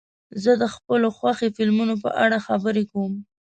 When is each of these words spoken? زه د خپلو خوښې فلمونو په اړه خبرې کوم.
زه 0.43 0.51
د 0.61 0.63
خپلو 0.75 1.07
خوښې 1.17 1.47
فلمونو 1.57 1.95
په 2.03 2.09
اړه 2.23 2.37
خبرې 2.47 2.83
کوم. 2.91 3.13